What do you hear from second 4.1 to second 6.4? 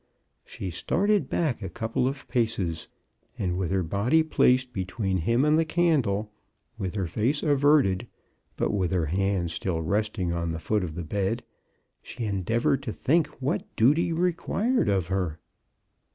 placed between him and the candle,